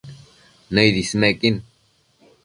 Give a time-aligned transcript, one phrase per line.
[0.73, 1.55] Nëid ismequin